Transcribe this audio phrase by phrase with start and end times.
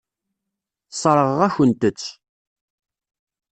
[0.91, 2.07] Sseṛɣeɣ-akent-tt.